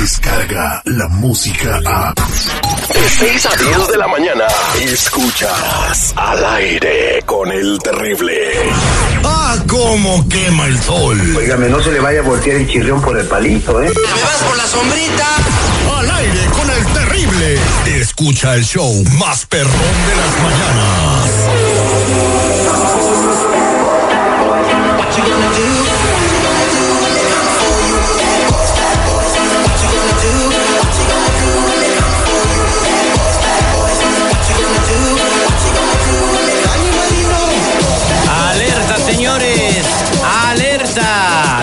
Llega 0.00 0.80
la 0.86 1.08
música 1.08 1.78
a... 1.84 2.14
De 2.14 3.08
6 3.18 3.46
a 3.46 3.56
10 3.56 3.88
de 3.88 3.98
la 3.98 4.08
mañana. 4.08 4.46
Escuchas 4.82 6.14
al 6.16 6.42
aire 6.42 7.22
con 7.26 7.52
el 7.52 7.78
terrible. 7.80 8.34
¡Ah, 9.22 9.58
cómo 9.68 10.26
quema 10.26 10.68
el 10.68 10.80
sol! 10.80 11.20
Óigame, 11.36 11.68
no 11.68 11.82
se 11.82 11.92
le 11.92 12.00
vaya 12.00 12.20
a 12.20 12.22
voltear 12.22 12.56
el 12.56 12.66
chirrión 12.66 13.02
por 13.02 13.18
el 13.18 13.26
palito, 13.26 13.82
¿eh? 13.82 13.92
¿Me 13.94 14.22
vas 14.22 14.42
por 14.48 14.56
la 14.56 14.66
sombrita? 14.66 15.26
Al 15.98 16.10
aire 16.10 16.46
con 16.46 16.70
el 16.70 16.86
terrible. 16.94 17.58
Escucha 18.00 18.54
el 18.54 18.64
show 18.64 19.04
más 19.18 19.44
perrón 19.44 19.70
de 19.70 20.16
las 20.16 20.42
mañanas. 20.42 20.89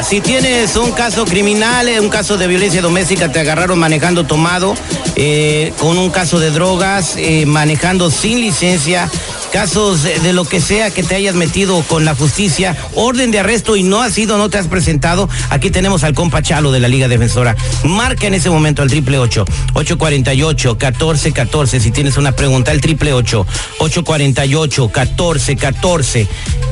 Si 0.04 0.22
tienes 0.22 0.76
un 0.76 0.92
caso 0.92 1.26
criminal, 1.26 1.88
eh, 1.90 2.00
un 2.00 2.10
caso 2.10 2.38
de 2.38 2.48
violencia 2.48 2.82
doméstica, 2.82 3.32
te 3.32 3.40
agarraron 3.40 3.80
manejando 3.80 4.26
tomado, 4.26 4.76
eh, 5.16 5.74
con 5.80 5.98
un 5.98 6.12
caso 6.12 6.40
de 6.40 6.52
drogas, 6.52 7.16
eh, 7.18 7.46
manejando 7.46 8.12
sin 8.12 8.40
licencia, 8.40 9.10
casos 9.58 10.04
de, 10.04 10.34
lo 10.34 10.46
que 10.46 10.62
sea 10.62 10.92
que 10.92 11.02
te 11.02 11.16
hayas 11.16 11.34
metido 11.34 11.82
con 11.82 12.06
la 12.06 12.14
justicia, 12.14 12.78
orden 12.94 13.32
de 13.32 13.40
arresto 13.40 13.76
y 13.76 13.82
no 13.82 14.04
has 14.04 14.14
sido, 14.14 14.38
no 14.38 14.50
te 14.50 14.60
has 14.60 14.68
presentado, 14.68 15.28
aquí 15.50 15.72
tenemos 15.72 16.04
al 16.04 16.14
compa 16.14 16.44
Chalo 16.44 16.72
de 16.72 16.80
la 16.80 16.88
Liga 16.88 17.08
Defensora. 17.08 17.56
Marca 17.84 18.28
en 18.28 18.36
ese 18.36 18.52
momento 18.52 18.84
al 18.84 18.90
triple 18.92 19.18
ocho, 19.18 19.46
848 19.74 20.74
1414 20.74 21.80
si 21.80 21.90
tienes 21.90 22.18
una 22.18 22.34
pregunta, 22.34 22.72
el 22.72 22.82
triple 22.82 23.14
ocho, 23.14 23.48
848 23.80 24.92
1414 24.94 26.28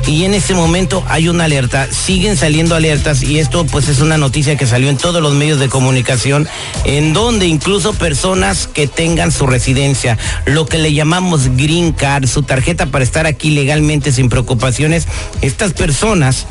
y 0.06 0.22
en 0.22 0.34
ese 0.34 0.54
momento 0.54 1.02
hay 1.08 1.28
una 1.28 1.46
alerta, 1.46 1.88
siguen 1.90 2.36
saliendo 2.36 2.76
alertas 2.76 3.24
y 3.24 3.40
esto 3.40 3.66
pues 3.66 3.88
es 3.88 3.98
una 3.98 4.16
noticia 4.16 4.56
que 4.56 4.64
salió 4.64 4.90
en 4.90 4.96
todos 4.96 5.20
los 5.20 5.34
medios 5.34 5.58
de 5.58 5.68
comunicación 5.68 6.46
en 6.84 7.12
donde 7.12 7.46
incluso 7.46 7.94
personas 7.94 8.68
que 8.68 8.86
tengan 8.86 9.32
su 9.32 9.48
residencia, 9.48 10.18
lo 10.44 10.66
que 10.66 10.78
le 10.78 10.92
llamamos 10.92 11.48
green 11.56 11.92
card, 11.92 12.28
su 12.28 12.44
tarjeta 12.44 12.75
para 12.84 13.02
estar 13.02 13.26
aquí 13.26 13.48
legalmente 13.50 14.12
sin 14.12 14.28
preocupaciones, 14.28 15.06
estas 15.40 15.72
personas 15.72 16.46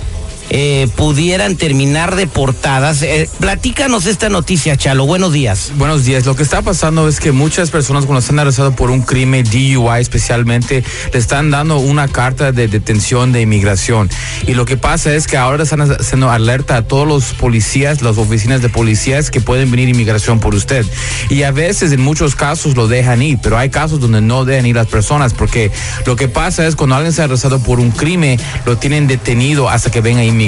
eh, 0.58 0.88
pudieran 0.96 1.58
terminar 1.58 2.16
deportadas. 2.16 3.02
Eh, 3.02 3.30
platícanos 3.42 4.06
esta 4.06 4.30
noticia, 4.30 4.78
Chalo. 4.78 5.06
Buenos 5.06 5.34
días. 5.34 5.74
Buenos 5.76 6.06
días. 6.06 6.26
Lo 6.26 6.38
que 6.38 6.44
está 6.44 6.62
pasando 6.62 7.10
es 7.10 7.20
que 7.20 7.34
muchas 7.34 7.72
personas 7.72 8.06
cuando 8.06 8.22
están 8.22 8.40
arrestadas 8.40 8.74
por 8.74 8.90
un 8.90 9.02
crimen 9.02 9.44
DUI 9.44 10.00
especialmente 10.00 10.82
le 11.12 11.20
están 11.20 11.52
dando 11.52 11.80
una 11.80 12.08
carta 12.08 12.54
de 12.54 12.70
detención 12.70 13.34
de 13.34 13.42
inmigración. 13.42 14.10
Y 14.48 14.54
lo 14.54 14.64
que 14.64 14.78
pasa 14.78 15.14
es 15.14 15.28
que 15.28 15.36
ahora 15.36 15.64
están 15.64 15.82
haciendo 15.82 16.32
alerta 16.32 16.78
a 16.78 16.82
todos 16.84 17.06
los 17.06 17.34
policías, 17.34 18.02
las 18.02 18.18
oficinas 18.18 18.62
de 18.62 18.70
policías 18.70 19.32
que 19.32 19.42
pueden 19.42 19.70
venir 19.72 19.90
inmigración 19.90 20.40
por 20.40 20.56
usted. 20.56 20.86
Y 21.30 21.44
a 21.44 21.52
veces 21.52 21.92
en 21.92 22.00
muchos 22.00 22.34
casos 22.38 22.78
lo 22.78 22.88
dejan 22.88 23.22
ir, 23.22 23.40
pero 23.44 23.58
hay 23.58 23.70
casos 23.70 24.00
donde 24.00 24.22
no 24.22 24.46
dejan 24.46 24.68
ir 24.68 24.78
las 24.78 24.88
personas 24.88 25.34
porque 25.34 25.70
lo 26.06 26.16
que 26.16 26.30
pasa 26.30 26.66
es 26.66 26.78
cuando 26.78 26.96
alguien 26.96 27.12
se 27.12 27.24
ha 27.24 27.26
arrestado 27.26 27.60
por 27.60 27.82
un 27.82 27.92
crimen, 27.92 28.40
lo 28.66 28.78
tienen 28.78 29.06
detenido 29.08 29.68
hasta 29.68 29.92
que 29.92 30.00
venga 30.00 30.24
inmigración. 30.24 30.45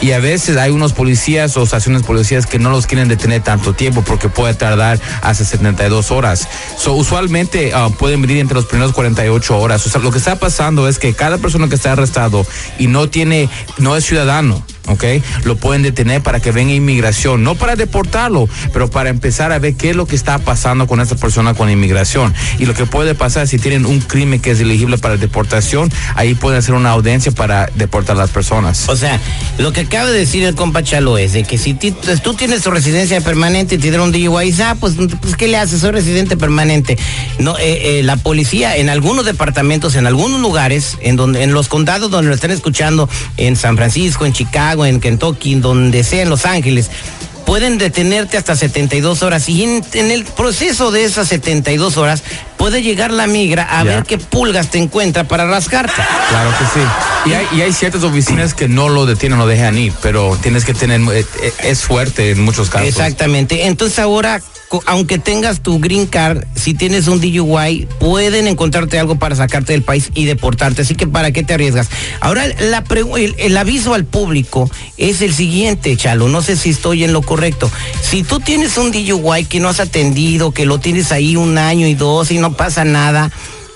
Y 0.00 0.12
a 0.12 0.18
veces 0.18 0.56
hay 0.56 0.70
unos 0.70 0.92
policías 0.92 1.56
o 1.56 1.62
estaciones 1.62 2.02
policías 2.02 2.46
que 2.46 2.58
no 2.58 2.70
los 2.70 2.86
quieren 2.86 3.08
detener 3.08 3.42
tanto 3.42 3.72
tiempo 3.72 4.02
porque 4.02 4.28
puede 4.28 4.54
tardar 4.54 5.00
hasta 5.22 5.44
72 5.44 6.10
horas. 6.10 6.48
Usualmente 6.86 7.72
ah, 7.74 7.90
pueden 7.98 8.22
venir 8.22 8.38
entre 8.38 8.54
los 8.54 8.66
primeros 8.66 8.92
48 8.92 9.58
horas. 9.58 9.94
Lo 9.96 10.10
que 10.10 10.18
está 10.18 10.36
pasando 10.36 10.88
es 10.88 10.98
que 10.98 11.14
cada 11.14 11.38
persona 11.38 11.68
que 11.68 11.74
está 11.74 11.92
arrestado 11.92 12.46
y 12.78 12.86
no 12.86 13.08
tiene, 13.08 13.48
no 13.78 13.96
es 13.96 14.04
ciudadano, 14.04 14.62
¿ok? 14.86 15.04
Lo 15.44 15.56
pueden 15.56 15.82
detener 15.82 16.22
para 16.22 16.40
que 16.40 16.52
venga 16.52 16.72
inmigración, 16.72 17.42
no 17.42 17.54
para 17.54 17.76
deportarlo, 17.76 18.48
pero 18.72 18.90
para 18.90 19.10
empezar 19.10 19.52
a 19.52 19.58
ver 19.58 19.74
qué 19.74 19.90
es 19.90 19.96
lo 19.96 20.06
que 20.06 20.16
está 20.16 20.38
pasando 20.38 20.86
con 20.86 21.00
esta 21.00 21.16
persona 21.16 21.54
con 21.54 21.70
inmigración. 21.70 22.34
Y 22.58 22.66
lo 22.66 22.74
que 22.74 22.86
puede 22.86 23.14
pasar 23.14 23.48
si 23.48 23.58
tienen 23.58 23.86
un 23.86 24.00
crimen 24.00 24.40
que 24.40 24.50
es 24.50 24.60
elegible 24.60 24.98
para 24.98 25.16
deportación, 25.16 25.90
ahí 26.14 26.34
pueden 26.34 26.58
hacer 26.58 26.74
una 26.74 26.90
audiencia 26.90 27.32
para 27.32 27.68
deportar 27.74 28.16
a 28.16 28.20
las 28.20 28.30
personas. 28.30 28.88
O 28.88 28.96
sea, 28.96 29.20
lo 29.58 29.72
que 29.72 29.82
acaba 29.82 30.10
de 30.10 30.18
decir 30.18 30.44
el 30.44 30.54
compa 30.54 30.82
Chalo 30.82 31.18
es 31.18 31.32
de 31.32 31.44
que 31.44 31.58
si 31.58 31.74
pues, 31.74 32.22
tú 32.22 32.34
tienes 32.34 32.62
tu 32.62 32.70
residencia 32.70 33.20
permanente 33.20 33.76
y 33.76 33.78
te 33.78 33.90
dieron 33.90 34.12
DUI, 34.12 34.54
ah, 34.62 34.76
pues, 34.78 34.94
pues 35.20 35.36
¿qué 35.36 35.48
le 35.48 35.56
haces? 35.56 35.80
Soy 35.80 35.92
residente 35.92 36.36
permanente. 36.36 36.98
No, 37.38 37.56
eh, 37.58 37.98
eh, 37.98 38.02
la 38.02 38.16
policía 38.16 38.76
en 38.76 38.88
algunos 38.88 39.24
departamentos, 39.24 39.94
en 39.96 40.06
algunos 40.06 40.40
lugares, 40.40 40.98
en 41.00 41.16
donde, 41.16 41.42
en 41.42 41.52
los 41.52 41.68
condados 41.68 42.10
donde 42.10 42.28
lo 42.28 42.34
están 42.34 42.50
escuchando, 42.50 43.08
en 43.36 43.56
San 43.56 43.76
Francisco, 43.76 44.26
en 44.26 44.32
Chicago, 44.32 44.73
en 44.84 45.00
Kentucky, 45.00 45.52
en 45.52 45.60
donde 45.60 46.02
sea, 46.04 46.22
en 46.22 46.30
Los 46.30 46.46
Ángeles, 46.46 46.90
pueden 47.44 47.78
detenerte 47.78 48.36
hasta 48.36 48.56
72 48.56 49.22
horas 49.22 49.48
y 49.48 49.64
en, 49.64 49.84
en 49.92 50.10
el 50.10 50.24
proceso 50.24 50.90
de 50.90 51.04
esas 51.04 51.28
72 51.28 51.96
horas 51.96 52.22
puede 52.56 52.82
llegar 52.82 53.12
la 53.12 53.26
migra 53.26 53.62
a 53.62 53.84
ver 53.84 54.04
qué 54.04 54.16
pulgas 54.16 54.70
te 54.70 54.78
encuentra 54.78 55.24
para 55.24 55.46
rascarte. 55.46 56.00
Claro 56.30 56.50
que 56.58 56.64
sí. 56.64 56.86
Y 57.26 57.32
hay, 57.34 57.46
y 57.52 57.60
hay 57.60 57.72
ciertas 57.72 58.02
oficinas 58.04 58.54
que 58.54 58.68
no 58.68 58.88
lo 58.88 59.06
detienen, 59.06 59.38
lo 59.38 59.46
dejan 59.46 59.76
ir, 59.76 59.92
pero 60.00 60.36
tienes 60.40 60.64
que 60.64 60.72
tener, 60.72 61.00
eh, 61.12 61.26
eh, 61.42 61.52
es 61.64 61.82
fuerte 61.82 62.30
en 62.30 62.40
muchos 62.40 62.70
casos. 62.70 62.88
Exactamente. 62.88 63.66
Entonces 63.66 63.98
ahora, 63.98 64.40
aunque 64.86 65.18
tengas 65.18 65.60
tu 65.62 65.78
green 65.78 66.06
card, 66.06 66.44
si 66.54 66.74
tienes 66.74 67.06
un 67.08 67.20
DUI, 67.20 67.86
pueden 67.98 68.46
encontrarte 68.46 68.98
algo 68.98 69.16
para 69.16 69.36
sacarte 69.36 69.72
del 69.72 69.82
país 69.82 70.10
y 70.14 70.24
deportarte. 70.24 70.82
Así 70.82 70.94
que 70.94 71.06
¿para 71.06 71.32
qué 71.32 71.42
te 71.42 71.54
arriesgas? 71.54 71.88
Ahora, 72.20 72.44
el, 72.46 73.34
el 73.38 73.56
aviso 73.56 73.94
al 73.94 74.04
público 74.04 74.70
es 74.96 75.22
el 75.22 75.34
siguiente, 75.34 75.96
Chalo. 75.96 76.28
No 76.28 76.42
sé 76.42 76.56
si 76.56 76.70
estoy 76.70 77.04
en 77.04 77.12
lo 77.12 77.22
correcto. 77.22 77.70
Si 78.02 78.22
tú 78.22 78.40
tienes 78.40 78.76
un 78.78 78.92
DUI 78.92 79.44
que 79.44 79.60
no 79.60 79.68
has 79.68 79.80
atendido, 79.80 80.52
que 80.52 80.66
lo 80.66 80.78
tienes 80.78 81.12
ahí 81.12 81.36
un 81.36 81.58
año 81.58 81.86
y 81.86 81.94
dos 81.94 82.30
y 82.30 82.38
no 82.38 82.54
pasa 82.54 82.84
nada, 82.84 83.30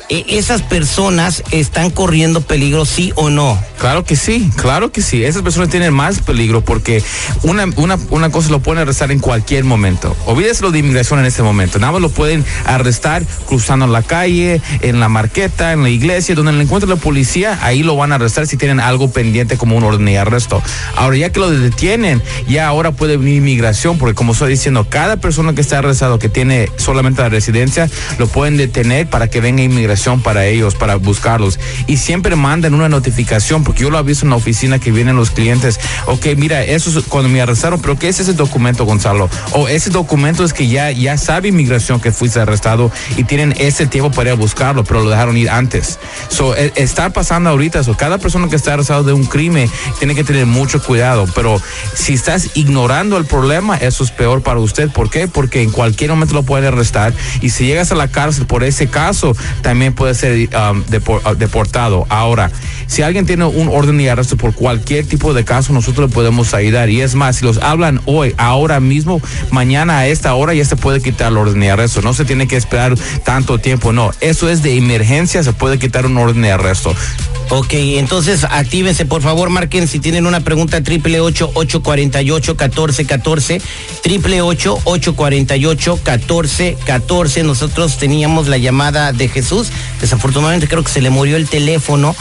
esas 0.09 0.63
personas 0.63 1.43
están 1.51 1.91
corriendo 1.91 2.41
peligro, 2.41 2.85
sí 2.85 3.13
o 3.15 3.29
no. 3.31 3.59
Claro 3.79 4.05
que 4.05 4.17
sí, 4.17 4.51
claro 4.57 4.91
que 4.91 5.03
sí. 5.03 5.23
Esas 5.23 5.43
personas 5.43 5.69
tienen 5.69 5.93
más 5.93 6.21
peligro 6.21 6.63
porque 6.63 7.03
una, 7.43 7.67
una, 7.77 7.99
una 8.11 8.31
cosa 8.31 8.51
lo 8.51 8.61
pueden 8.61 8.83
arrestar 8.83 9.13
en 9.13 9.19
cualquier 9.19 9.65
momento. 9.65 10.17
Olvídese 10.27 10.63
lo 10.63 10.71
de 10.71 10.79
inmigración 10.81 11.21
en 11.21 11.27
este 11.27 11.43
momento. 11.43 11.79
Nada 11.79 11.93
más 11.93 12.01
lo 12.01 12.09
pueden 12.09 12.45
arrestar 12.65 13.23
cruzando 13.47 13.87
la 13.87 14.03
calle, 14.03 14.61
en 14.81 14.99
la 14.99 15.09
marqueta, 15.09 15.73
en 15.73 15.83
la 15.83 15.91
iglesia, 15.91 16.35
donde 16.35 16.53
le 16.53 16.63
encuentre 16.63 16.89
la 16.89 16.97
policía, 16.97 17.59
ahí 17.63 17.83
lo 17.83 17.95
van 17.95 18.13
a 18.13 18.17
arrestar 18.17 18.47
si 18.47 18.57
tienen 18.57 18.81
algo 18.81 19.11
pendiente 19.11 19.57
como 19.57 19.77
un 19.77 19.85
orden 19.85 20.07
de 20.07 20.19
arresto. 20.19 20.63
Ahora, 20.97 21.17
ya 21.17 21.31
que 21.31 21.41
lo 21.41 21.51
detienen, 21.51 22.23
ya 22.49 22.67
ahora 22.67 22.93
puede 22.93 23.17
venir 23.17 23.37
inmigración, 23.37 23.99
porque 23.99 24.15
como 24.15 24.33
estoy 24.33 24.51
diciendo, 24.51 24.87
cada 24.89 25.19
persona 25.19 25.55
que 25.55 25.61
está 25.61 25.79
arrestado 25.79 26.19
que 26.19 26.29
tiene 26.29 26.69
solamente 26.77 27.23
la 27.23 27.29
residencia, 27.29 27.89
lo 28.19 28.27
pueden 28.27 28.57
detener 28.57 29.09
para 29.09 29.29
que 29.29 29.41
venga 29.41 29.63
inmigración 29.63 29.98
para 30.23 30.47
ellos, 30.47 30.75
para 30.75 30.97
buscarlos. 30.97 31.59
Y 31.87 31.97
siempre 31.97 32.37
mandan 32.37 32.75
una 32.75 32.89
notificación, 32.89 33.65
porque 33.65 33.83
yo 33.83 33.91
lo 33.91 33.99
aviso 33.99 34.25
en 34.25 34.31
la 34.31 34.37
oficina 34.37 34.79
que 34.79 34.93
vienen 34.93 35.17
los 35.17 35.31
clientes. 35.31 35.81
Ok, 36.07 36.27
mira, 36.37 36.63
eso 36.63 36.97
es 36.97 37.05
cuando 37.07 37.29
me 37.29 37.41
arrestaron, 37.41 37.81
pero 37.81 37.99
¿qué 37.99 38.09
es 38.09 38.21
ese 38.21 38.33
documento, 38.35 38.85
Gonzalo? 38.85 39.29
O 39.53 39.69
ese 39.69 39.91
documento 39.91 40.45
es 40.45 40.53
que 40.53 40.69
ya, 40.69 40.91
ya 40.91 41.17
sabe 41.19 41.49
inmigración 41.49 42.01
que 42.01 42.13
fuiste 42.13 42.41
arrestado 42.41 42.91
y 43.17 43.25
tienen 43.25 43.55
ese 43.59 43.87
tiempo 43.87 44.11
para 44.11 44.31
ir 44.31 44.33
a 44.35 44.37
buscarlo, 44.37 44.85
pero 44.85 45.03
lo 45.03 45.11
dejaron 45.11 45.37
ir 45.37 45.51
antes. 45.51 45.99
So, 46.29 46.57
e- 46.57 46.73
está 46.77 47.11
pasando 47.11 47.51
ahorita, 47.51 47.83
so, 47.83 47.97
cada 47.97 48.19
persona 48.19 48.49
que 48.49 48.57
está 48.57 48.75
arrestado 48.75 49.03
de 49.03 49.13
un 49.13 49.27
crimen 49.27 49.69
tiene 49.99 50.15
que 50.15 50.25
tener 50.25 50.47
mucho 50.47 50.83
cuidado, 50.83 51.27
pero 51.35 51.61
si 51.95 52.15
estás 52.15 52.51
ignorando 52.55 53.17
el 53.17 53.25
problema, 53.25 53.77
eso 53.77 54.05
es 54.05 54.11
peor 54.11 54.43
para 54.43 54.61
usted. 54.61 54.91
¿Por 54.91 55.11
qué? 55.11 55.29
Porque 55.29 55.63
en 55.63 55.71
cualquier 55.71 56.11
momento 56.11 56.35
lo 56.35 56.43
pueden 56.43 56.67
arrestar 56.67 57.13
y 57.41 57.51
si 57.51 57.67
llegas 57.67 57.93
a 57.93 57.95
la 57.95 58.09
cárcel 58.09 58.47
por 58.47 58.65
ese 58.65 58.89
caso, 58.89 59.37
también 59.63 59.88
puede 59.93 60.15
ser 60.15 60.49
um, 60.55 60.81
uh, 60.81 61.35
deportado. 61.35 62.07
Ahora, 62.09 62.51
si 62.87 63.03
alguien 63.03 63.27
tiene 63.27 63.45
un 63.45 63.69
orden 63.69 63.99
de 63.99 64.11
arresto 64.11 64.37
por 64.37 64.55
cualquier 64.55 65.07
tipo 65.07 65.35
de 65.35 65.45
caso, 65.45 65.73
nosotros 65.73 66.09
le 66.09 66.15
podemos 66.15 66.55
ayudar. 66.55 66.89
Y 66.89 67.01
es 67.01 67.15
más, 67.15 67.37
si 67.37 67.45
los 67.45 67.59
hablan 67.59 68.01
hoy, 68.07 68.35
ahora 68.39 68.81
mismo, 68.81 69.21
mañana 69.51 69.99
a 69.99 70.07
esta 70.07 70.35
hora, 70.35 70.55
ya 70.55 70.65
se 70.65 70.77
puede 70.77 71.01
quitar 71.01 71.33
el 71.33 71.39
orden 71.39 71.61
de 71.61 71.71
arresto. 71.71 72.03
No 72.03 72.15
se 72.15 72.25
tiene 72.25 72.49
que 72.49 72.57
esperar 72.57 72.95
tanto 73.25 73.59
tiempo, 73.59 73.93
no. 73.93 74.11
Eso 74.21 74.49
es 74.49 74.63
de 74.63 74.77
emergencia, 74.77 75.43
se 75.43 75.53
puede 75.53 75.79
quitar 75.79 76.07
un 76.07 76.17
orden 76.17 76.43
de 76.43 76.53
arresto. 76.53 76.95
Ok, 77.51 77.73
entonces 77.73 78.45
actívense, 78.45 79.07
por 79.07 79.23
favor, 79.23 79.49
marquen 79.49 79.89
si 79.89 80.01
tienen 80.01 80.27
una 80.27 80.41
pregunta, 80.41 80.83
triple 80.83 81.21
ocho 81.21 81.51
ocho 81.55 81.83
cuarenta 81.83 82.21
y 82.21 82.31
ocho 82.31 82.59
catorce 82.59 83.07
catorce, 83.07 83.63
triple 84.03 84.43
ocho 84.43 84.79
ocho 84.85 85.17
cuarenta 85.17 85.57
y 85.57 85.65
ocho 85.65 85.99
catorce 86.03 86.77
catorce. 86.85 87.43
Nosotros 87.45 87.97
teníamos 87.97 88.49
la 88.49 88.59
llamada 88.59 89.13
de 89.13 89.29
Jesús, 89.29 89.69
desafortunadamente 89.99 90.69
creo 90.69 90.85
que 90.85 90.93
se 90.93 91.01
le 91.01 91.09
murió 91.09 91.37
el 91.37 91.49
teléfono. 91.49 92.15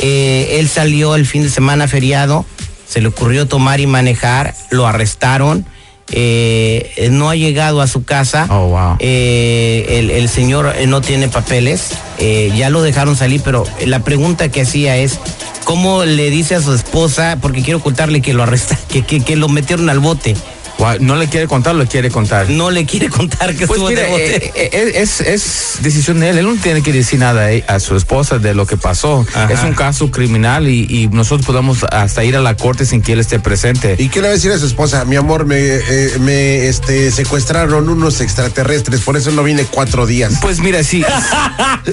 Eh, 0.00 0.56
él 0.58 0.68
salió 0.68 1.14
el 1.14 1.26
fin 1.26 1.44
de 1.44 1.50
semana 1.50 1.86
feriado, 1.86 2.44
se 2.88 3.00
le 3.00 3.06
ocurrió 3.06 3.46
tomar 3.46 3.78
y 3.78 3.86
manejar, 3.86 4.54
lo 4.70 4.88
arrestaron 4.88 5.64
eh, 6.10 7.08
no 7.10 7.30
ha 7.30 7.36
llegado 7.36 7.80
a 7.80 7.86
su 7.86 8.04
casa. 8.04 8.46
Oh, 8.50 8.68
wow. 8.68 8.96
Eh, 8.98 9.98
el, 9.98 10.10
el 10.10 10.28
señor 10.28 10.74
eh, 10.76 10.86
no 10.86 11.00
tiene 11.00 11.28
papeles, 11.28 11.90
eh, 12.18 12.52
ya 12.56 12.70
lo 12.70 12.82
dejaron 12.82 13.16
salir, 13.16 13.40
pero 13.44 13.64
la 13.86 14.00
pregunta 14.00 14.48
que 14.50 14.62
hacía 14.62 14.96
es, 14.96 15.18
¿cómo 15.64 16.04
le 16.04 16.30
dice 16.30 16.54
a 16.54 16.60
su 16.60 16.74
esposa, 16.74 17.38
porque 17.40 17.62
quiere 17.62 17.76
ocultarle 17.76 18.20
que 18.20 18.34
lo 18.34 18.42
arresta, 18.42 18.78
que, 18.88 19.02
que, 19.02 19.20
que 19.20 19.36
lo 19.36 19.48
metieron 19.48 19.88
al 19.90 20.00
bote? 20.00 20.34
Wow, 20.82 20.96
No 21.00 21.14
le 21.14 21.28
quiere 21.28 21.46
contar, 21.46 21.76
lo 21.76 21.86
quiere 21.86 22.10
contar. 22.10 22.50
No 22.50 22.70
le 22.72 22.84
quiere 22.86 23.08
contar 23.08 23.54
que 23.54 23.66
Pues 23.68 23.78
estuvo 23.78 23.88
mira, 23.88 24.02
de 24.02 24.08
bote. 24.08 24.46
eh, 24.46 24.52
eh, 24.72 24.92
es, 24.96 25.20
es 25.20 25.74
decisión 25.80 26.18
de 26.18 26.30
él. 26.30 26.38
Él 26.38 26.44
no 26.46 26.56
tiene 26.60 26.82
que 26.82 26.92
decir 26.92 27.20
nada 27.20 27.48
a, 27.68 27.78
su 27.78 27.94
esposa 27.96 28.38
de 28.40 28.52
lo 28.52 28.66
que 28.66 28.76
pasó. 28.76 29.24
Ajá. 29.32 29.52
Es 29.52 29.62
un 29.62 29.74
caso 29.74 30.10
criminal 30.10 30.66
y, 30.66 30.86
y 30.88 31.06
nosotros 31.06 31.46
podemos 31.46 31.84
hasta 31.84 32.24
ir 32.24 32.36
a 32.36 32.40
la 32.40 32.56
corte 32.56 32.84
sin 32.84 33.00
que 33.00 33.12
él 33.12 33.20
esté 33.20 33.38
presente. 33.38 33.94
¿Y 33.96 34.08
qué 34.08 34.20
le 34.20 34.26
va 34.26 34.32
a 34.32 34.34
decir 34.34 34.50
a 34.50 34.58
su 34.58 34.66
esposa? 34.66 35.04
Mi 35.04 35.14
amor, 35.14 35.46
me, 35.46 35.56
eh, 35.60 36.16
me 36.18 36.66
este, 36.66 37.12
secuestraron 37.12 37.88
unos 37.88 38.20
extraterrestres, 38.20 39.02
por 39.02 39.16
eso 39.16 39.30
no 39.30 39.44
vine 39.44 39.64
cuatro 39.70 40.04
días. 40.06 40.34
Pues 40.42 40.58
mira, 40.58 40.82
sí. 40.82 41.04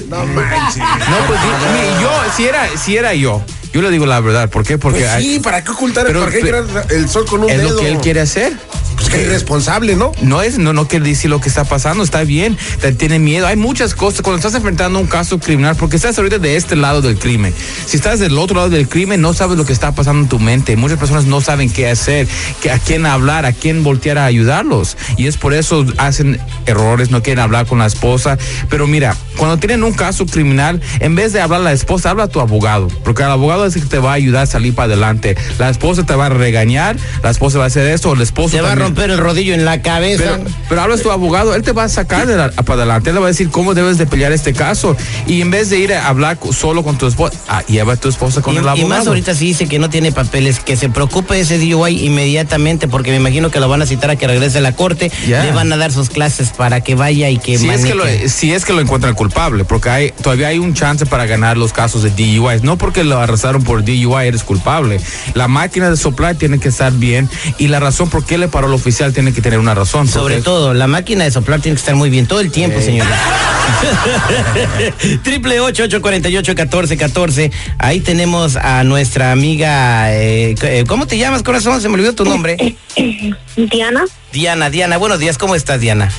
No 0.08 0.24
manches. 0.26 0.78
No, 0.78 1.16
pues 1.28 1.40
di- 1.40 1.96
mi- 1.96 2.02
yo, 2.02 2.10
si 2.36 2.44
era, 2.44 2.68
si 2.76 2.96
era 2.96 3.14
yo, 3.14 3.42
yo 3.72 3.82
le 3.82 3.90
digo 3.90 4.06
la 4.06 4.20
verdad. 4.20 4.48
¿Por 4.50 4.64
qué? 4.64 4.78
Porque 4.78 5.00
Pues 5.00 5.10
hay- 5.10 5.24
sí, 5.24 5.40
¿para 5.40 5.62
qué 5.62 5.70
ocultar 5.72 6.06
Pero- 6.06 6.20
¿Para 6.20 6.32
qué 6.32 6.40
pero- 6.40 6.64
el 6.90 7.08
sol 7.08 7.24
con 7.26 7.44
un 7.44 7.50
es 7.50 7.58
dedo? 7.58 7.70
lo 7.74 7.80
que 7.80 7.88
él 7.88 7.98
quiere 7.98 8.20
hacer. 8.20 8.52
Pues 9.00 9.22
irresponsable, 9.22 9.96
¿no? 9.96 10.12
No 10.20 10.42
es, 10.42 10.58
no, 10.58 10.72
no 10.72 10.86
quiere 10.86 11.06
decir 11.08 11.30
lo 11.30 11.40
que 11.40 11.48
está 11.48 11.64
pasando, 11.64 12.04
está 12.04 12.22
bien, 12.22 12.56
te- 12.80 12.92
tiene 12.92 13.18
miedo. 13.18 13.46
Hay 13.46 13.56
muchas 13.56 13.94
cosas 13.94 14.20
cuando 14.22 14.36
estás 14.36 14.54
enfrentando 14.54 14.98
un 14.98 15.06
caso 15.06 15.38
criminal, 15.38 15.74
porque 15.76 15.96
estás 15.96 16.18
ahorita 16.18 16.38
de 16.38 16.56
este 16.56 16.76
lado 16.76 17.00
del 17.00 17.18
crimen. 17.18 17.54
Si 17.86 17.96
estás 17.96 18.20
del 18.20 18.36
otro 18.38 18.56
lado 18.56 18.68
del 18.68 18.88
crimen, 18.88 19.20
no 19.22 19.32
sabes 19.32 19.56
lo 19.56 19.64
que 19.64 19.72
está 19.72 19.92
pasando 19.94 20.22
en 20.22 20.28
tu 20.28 20.38
mente. 20.38 20.76
Muchas 20.76 20.98
personas 20.98 21.24
no 21.24 21.40
saben 21.40 21.70
qué 21.70 21.88
hacer, 21.88 22.28
que, 22.60 22.70
a 22.70 22.78
quién 22.78 23.06
hablar, 23.06 23.46
a 23.46 23.52
quién 23.52 23.82
voltear 23.82 24.18
a 24.18 24.26
ayudarlos. 24.26 24.96
Y 25.16 25.26
es 25.26 25.36
por 25.38 25.54
eso 25.54 25.86
hacen 25.96 26.38
errores, 26.66 27.10
no 27.10 27.22
quieren 27.22 27.42
hablar 27.42 27.66
con 27.66 27.78
la 27.78 27.86
esposa. 27.86 28.36
Pero 28.68 28.86
mira, 28.86 29.16
cuando 29.40 29.56
tienen 29.56 29.82
un 29.84 29.94
caso 29.94 30.26
criminal, 30.26 30.82
en 31.00 31.14
vez 31.14 31.32
de 31.32 31.40
hablar 31.40 31.62
a 31.62 31.64
la 31.64 31.72
esposa, 31.72 32.10
habla 32.10 32.24
a 32.24 32.28
tu 32.28 32.40
abogado, 32.40 32.88
porque 33.04 33.22
el 33.22 33.30
abogado 33.30 33.64
es 33.64 33.74
el 33.74 33.82
que 33.84 33.88
te 33.88 33.98
va 33.98 34.10
a 34.10 34.14
ayudar 34.14 34.42
a 34.42 34.46
salir 34.46 34.74
para 34.74 34.84
adelante. 34.92 35.34
La 35.58 35.70
esposa 35.70 36.04
te 36.04 36.14
va 36.14 36.26
a 36.26 36.28
regañar, 36.28 36.96
la 37.22 37.30
esposa 37.30 37.56
va 37.56 37.64
a 37.64 37.66
hacer 37.68 37.86
esto, 37.86 38.10
o 38.10 38.14
el 38.14 38.20
esposo 38.20 38.50
Se 38.50 38.60
va 38.60 38.72
a 38.72 38.74
romper 38.74 39.08
el 39.10 39.16
rodillo 39.16 39.54
en 39.54 39.64
la 39.64 39.80
cabeza. 39.80 40.22
Pero, 40.36 40.44
pero 40.68 40.82
hablas 40.82 41.00
tu 41.00 41.10
abogado, 41.10 41.54
él 41.54 41.62
te 41.62 41.72
va 41.72 41.84
a 41.84 41.88
sacar 41.88 42.26
de 42.26 42.36
la- 42.36 42.50
para 42.50 42.74
adelante, 42.82 43.08
él 43.08 43.14
le 43.14 43.20
va 43.20 43.28
a 43.28 43.30
decir 43.30 43.48
cómo 43.48 43.72
debes 43.72 43.96
de 43.96 44.04
pelear 44.04 44.30
este 44.32 44.52
caso. 44.52 44.94
Y 45.26 45.40
en 45.40 45.50
vez 45.50 45.70
de 45.70 45.78
ir 45.78 45.94
a 45.94 46.06
hablar 46.08 46.36
solo 46.52 46.82
con 46.84 46.98
tu 46.98 47.06
esposa, 47.06 47.34
ah, 47.48 47.62
lleva 47.66 47.94
a 47.94 47.96
tu 47.96 48.10
esposa 48.10 48.42
con 48.42 48.52
y, 48.54 48.58
el 48.58 48.64
y 48.64 48.68
abogado. 48.68 48.88
más 48.88 49.06
ahorita 49.06 49.34
si 49.34 49.46
dice 49.46 49.68
que 49.68 49.78
no 49.78 49.88
tiene 49.88 50.12
papeles, 50.12 50.60
que 50.60 50.76
se 50.76 50.90
preocupe 50.90 51.40
ese 51.40 51.58
DUI 51.58 52.04
inmediatamente, 52.04 52.88
porque 52.88 53.10
me 53.10 53.16
imagino 53.16 53.50
que 53.50 53.58
lo 53.58 53.70
van 53.70 53.80
a 53.80 53.86
citar 53.86 54.10
a 54.10 54.16
que 54.16 54.26
regrese 54.26 54.58
a 54.58 54.60
la 54.60 54.72
corte, 54.72 55.10
le 55.26 55.52
van 55.52 55.72
a 55.72 55.78
dar 55.78 55.92
sus 55.92 56.10
clases 56.10 56.50
para 56.50 56.82
que 56.82 56.94
vaya 56.94 57.30
y 57.30 57.38
que 57.38 57.56
si 57.56 57.70
es 57.70 57.86
que, 57.86 57.94
lo, 57.94 58.04
si 58.28 58.52
es 58.52 58.66
que 58.66 58.74
lo 58.74 58.80
encuentran 58.82 59.14
culpable, 59.14 59.29
porque 59.66 59.88
hay, 59.88 60.10
todavía 60.22 60.48
hay 60.48 60.58
un 60.58 60.74
chance 60.74 61.06
para 61.06 61.26
ganar 61.26 61.56
los 61.56 61.72
casos 61.72 62.02
de 62.02 62.10
DUI. 62.10 62.60
No 62.62 62.76
porque 62.76 63.04
lo 63.04 63.18
arrestaron 63.18 63.62
por 63.62 63.84
DUI 63.84 64.26
eres 64.26 64.44
culpable. 64.44 65.00
La 65.34 65.48
máquina 65.48 65.90
de 65.90 65.96
soplar 65.96 66.36
tiene 66.36 66.58
que 66.58 66.68
estar 66.68 66.92
bien 66.92 67.28
y 67.58 67.68
la 67.68 67.80
razón 67.80 68.10
por 68.10 68.24
qué 68.24 68.38
le 68.38 68.48
paró 68.48 68.66
el 68.66 68.74
oficial 68.74 69.12
tiene 69.12 69.32
que 69.32 69.40
tener 69.40 69.58
una 69.58 69.74
razón. 69.74 70.08
Sobre 70.08 70.42
todo, 70.42 70.74
la 70.74 70.86
máquina 70.86 71.24
de 71.24 71.30
soplar 71.30 71.60
tiene 71.60 71.76
que 71.76 71.80
estar 71.80 71.94
muy 71.94 72.10
bien 72.10 72.26
todo 72.26 72.40
el 72.40 72.50
tiempo, 72.50 72.80
señores. 72.80 73.12
Triple 75.22 75.60
ocho 75.60 75.84
ocho 75.84 76.02
cuarenta 76.02 76.28
y 76.28 76.36
ocho 76.36 76.54
catorce 76.54 76.96
catorce. 76.96 77.50
Ahí 77.78 78.00
tenemos 78.00 78.56
a 78.56 78.84
nuestra 78.84 79.32
amiga. 79.32 80.12
eh, 80.12 80.54
eh, 80.62 80.84
¿Cómo 80.86 81.06
te 81.06 81.18
llamas, 81.18 81.42
corazón? 81.42 81.80
Se 81.80 81.88
me 81.88 81.94
olvidó 81.94 82.14
tu 82.14 82.24
nombre. 82.24 82.76
Diana, 83.56 84.04
Diana, 84.32 84.70
Diana. 84.70 84.96
Buenos 84.98 85.18
días. 85.18 85.38
¿Cómo 85.38 85.54
estás, 85.54 85.80
Diana? 85.80 86.10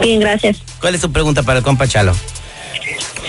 Bien, 0.00 0.20
gracias. 0.20 0.58
¿Cuál 0.80 0.94
es 0.94 1.00
tu 1.00 1.10
pregunta 1.10 1.42
para 1.42 1.58
el 1.58 1.64
compa 1.64 1.86
Chalo? 1.86 2.12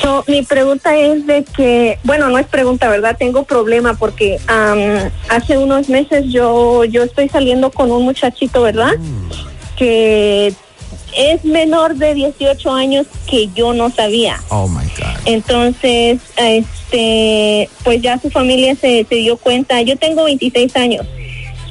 So, 0.02 0.24
mi 0.28 0.42
pregunta 0.42 0.98
es 0.98 1.26
de 1.26 1.46
que, 1.46 1.98
bueno, 2.04 2.28
no 2.30 2.38
es 2.38 2.46
pregunta, 2.48 2.90
¿verdad? 2.90 3.16
Tengo 3.18 3.44
problema 3.44 3.94
porque 3.94 4.38
am, 4.48 5.10
hace 5.30 5.58
unos 5.58 5.88
meses 5.88 6.26
yo, 6.28 6.84
yo 6.84 7.04
estoy 7.04 7.30
saliendo 7.30 7.72
con 7.72 7.90
un 7.92 8.04
muchachito, 8.04 8.62
¿verdad? 8.64 8.92
Que 9.78 10.54
es 11.16 11.46
menor 11.46 11.96
de 11.96 12.16
18 12.16 12.72
años 12.74 13.06
que 13.30 13.50
yo 13.56 13.74
no 13.74 13.92
sabía. 13.92 14.42
Oh 14.50 14.68
my 14.68 14.84
God. 14.98 15.22
Entonces, 15.26 16.20
este, 16.36 17.70
pues 17.84 18.02
ya 18.02 18.20
su 18.20 18.30
familia 18.30 18.76
se, 18.76 19.06
se 19.08 19.16
dio 19.16 19.38
cuenta. 19.38 19.82
Yo 19.84 19.96
tengo 19.98 20.26
26 20.26 20.76
años. 20.76 21.06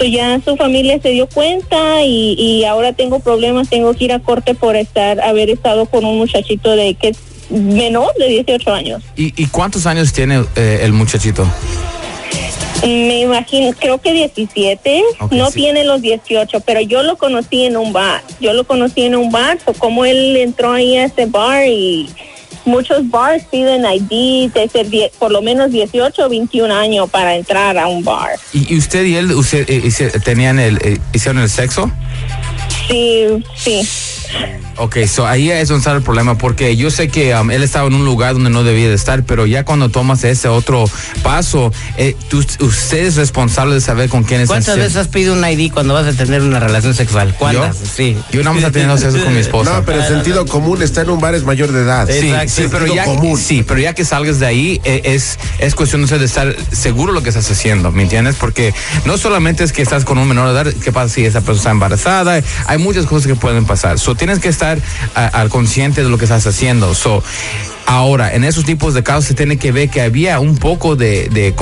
So 0.03 0.09
ya 0.09 0.41
su 0.45 0.57
familia 0.57 0.99
se 1.01 1.11
dio 1.11 1.29
cuenta 1.29 2.03
y, 2.03 2.33
y 2.37 2.65
ahora 2.65 2.93
tengo 2.93 3.21
problemas. 3.21 3.69
Tengo 3.69 3.95
que 3.95 4.07
ir 4.07 4.13
a 4.13 4.19
corte 4.19 4.53
por 4.53 4.75
estar, 4.75 5.21
haber 5.21 5.49
estado 5.49 5.87
con 5.87 6.05
un 6.05 6.19
muchachito 6.19 6.75
de 6.75 6.95
que 6.95 7.11
es 7.11 7.19
menor 7.51 8.13
de 8.19 8.27
18 8.27 8.75
años. 8.75 9.05
¿Y, 9.15 9.33
y 9.41 9.47
cuántos 9.47 9.87
años 9.87 10.13
tiene 10.13 10.45
eh, 10.57 10.81
el 10.83 10.93
muchachito? 10.93 11.47
Me 12.83 13.21
imagino, 13.21 13.71
creo 13.79 14.01
que 14.01 14.13
17, 14.13 15.05
Ok, 15.21 15.31
no 15.35 15.47
sí. 15.53 15.61
tiene 15.61 15.85
los 15.85 16.03
18, 16.03 16.59
pero 16.67 16.81
yo 16.81 17.05
lo 17.05 17.17
conocí 17.17 17.65
en 17.67 17.77
un 17.77 17.93
bar. 17.93 18.25
Yo 18.41 18.55
lo 18.55 18.65
conocí 18.65 19.03
en 19.03 19.15
un 19.15 19.31
bar, 19.31 19.61
so 19.65 19.73
como 19.73 20.05
él 20.05 20.37
entró 20.37 20.73
ahí 20.73 20.97
a 20.97 21.05
ese 21.05 21.27
bar 21.27 21.65
y 21.69 22.09
muchos 22.65 23.09
bars 23.11 23.45
piden 23.51 23.85
ID 23.85 24.51
de 24.53 24.69
ser 24.69 24.89
die- 24.89 25.11
por 25.19 25.31
lo 25.33 25.43
menos 25.43 25.71
18 25.71 26.27
o 26.27 26.29
21 26.29 26.71
años 26.73 27.09
para 27.11 27.35
entrar 27.37 27.77
a 27.79 27.87
un 27.89 28.03
bar. 28.05 28.31
¿Y, 28.53 28.77
usted 28.79 29.05
y 29.05 29.17
él 29.17 29.33
usted, 29.33 29.69
eh, 29.69 29.83
hice- 29.85 30.11
tenían 30.21 30.59
el, 30.59 30.77
eh, 30.79 30.99
hicieron 31.13 31.43
el 31.43 31.49
sexo? 31.51 31.91
Sí, 32.89 33.27
sí. 33.57 33.89
Ok, 34.79 34.97
so 35.07 35.27
ahí 35.27 35.51
es 35.51 35.69
donde 35.69 35.81
está 35.81 35.93
el 35.93 36.03
problema, 36.03 36.39
porque 36.39 36.77
yo 36.77 36.91
sé 36.91 37.09
que 37.09 37.35
um, 37.37 37.51
él 37.51 37.63
estaba 37.63 37.87
en 37.87 37.95
un 37.95 38.05
lugar 38.07 38.33
donde 38.33 38.49
no 38.51 38.65
debía 38.65 38.89
de 38.89 38.95
estar, 38.95 39.23
pero 39.25 39.45
ya 39.47 39.65
cuando 39.65 39.91
tomas 39.91 40.25
ese 40.25 40.49
otro 40.49 40.85
paso, 41.23 41.73
eh, 41.99 42.17
tú- 42.29 42.45
usted 42.61 43.05
es 43.05 43.17
responsable 43.17 43.75
de 43.75 43.81
saber 43.83 44.09
con 44.09 44.25
quién 44.25 44.41
está 44.41 44.55
¿Cuántas 44.55 44.77
veces 44.79 44.97
has 44.97 45.09
pedido 45.09 45.35
un 45.35 45.45
ID 45.45 45.71
cuando 45.73 45.93
vas 45.95 46.07
a 46.07 46.13
tener 46.17 46.41
una 46.41 46.59
relación 46.59 46.95
sexual? 46.95 47.35
¿Cuántas? 47.39 47.81
¿Yo? 47.81 47.87
Sí. 47.95 48.17
Yo 48.33 48.43
nada 48.43 48.55
más 48.55 48.65
he 48.65 48.71
tenido 48.71 48.97
sexo 48.97 49.23
con 49.23 49.35
mi 49.35 49.41
esposa. 49.47 49.75
No, 49.75 49.85
pero 49.85 50.01
el 50.03 50.09
sentido 50.09 50.47
común 50.47 50.83
está 50.83 51.03
en 51.03 51.11
un 51.11 51.21
bar 51.21 51.35
es 51.35 51.45
mayor 51.45 51.71
de 51.71 51.83
edad. 51.83 52.09
Sí, 52.11 52.65
pero 52.71 52.87
ya, 52.87 53.05
común. 53.05 53.39
sí, 53.39 53.63
pero 53.67 53.79
ya 53.79 53.95
que 53.95 54.05
salgas 54.07 54.41
de 54.41 54.47
ahí, 54.47 54.81
eh, 54.85 55.03
es, 55.05 55.39
es 55.59 55.75
cuestión 55.75 56.05
de 56.07 56.25
estar 56.25 56.57
seguro 56.73 57.13
de 57.13 57.19
lo 57.19 57.23
que 57.23 57.29
estás 57.29 57.49
haciendo, 57.51 57.93
¿me 57.93 58.03
entiendes? 58.03 58.37
Porque 58.37 58.75
no 59.05 59.19
solamente 59.19 59.65
es 59.65 59.73
que 59.73 59.83
estás 59.83 60.05
con 60.07 60.17
un 60.19 60.27
menor 60.27 60.47
de 60.53 60.53
edad, 60.71 60.75
¿qué 60.83 60.91
pasa 60.93 61.15
si 61.15 61.25
esa 61.27 61.41
persona 61.41 61.59
está 61.59 61.71
embarazada? 61.71 62.43
Hay 62.67 62.79
muchas 62.79 63.05
cosas 63.07 63.27
que 63.27 63.35
pueden 63.35 63.67
pasar. 63.67 63.99
So, 63.99 64.15
tienes 64.23 64.39
que 64.39 64.49
estar 64.51 64.79
a- 65.17 65.27
al 65.27 65.49
consciente 65.49 66.05
de 66.05 66.09
lo 66.09 66.17
que 66.17 66.27
estás 66.27 66.47
haciendo. 66.47 66.95
Ahora, 67.87 68.35
en 68.35 68.45
esos 68.45 68.65
tipos 68.65 68.95
de 68.95 69.03
casos 69.03 69.25
se 69.27 69.35
tiene 69.35 69.57
que 69.59 69.73
ver 69.73 69.89
que 69.91 70.01
había 70.03 70.41
un 70.41 70.57
poco 70.57 70.97
de, 70.97 71.29
de 71.31 71.55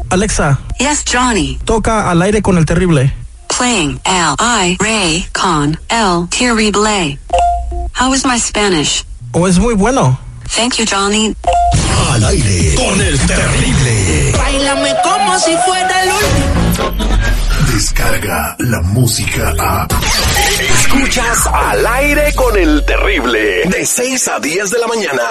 Alexa, 0.10 0.60
Yes, 0.78 1.04
Johnny. 1.12 1.58
toca 1.66 2.10
al 2.12 2.22
aire 2.22 2.42
con 2.42 2.58
el 2.58 2.66
terrible. 2.66 3.14
Playing 3.58 4.00
L 4.06 4.36
I 4.40 4.78
Ray 4.80 5.28
con 5.32 5.80
El 5.90 6.28
Terrible. 6.30 7.20
How 7.94 8.14
is 8.14 8.26
my 8.26 8.40
Spanish? 8.40 9.06
¿O 9.32 9.48
es 9.48 9.60
muy 9.60 9.76
bueno? 9.76 10.18
Thank 10.56 10.78
you, 10.78 10.86
Johnny. 10.90 11.36
Al 12.12 12.24
aire 12.26 12.76
con 12.76 13.00
el 13.00 13.20
terrible. 13.20 14.32
Bailame 14.38 14.96
como 15.04 15.40
si 15.40 15.56
fuera 15.66 16.04
el 16.04 16.10
último. 16.12 17.18
Descarga 17.74 18.56
la 18.60 18.82
música 18.82 19.54
a. 19.60 19.88
Escuchas 20.60 21.48
al 21.48 21.86
aire 21.86 22.34
con 22.34 22.58
el 22.58 22.84
terrible. 22.86 23.64
De 23.66 23.86
6 23.86 24.28
a 24.30 24.40
10 24.40 24.70
de 24.72 24.80
la 24.80 24.88
mañana. 24.88 25.22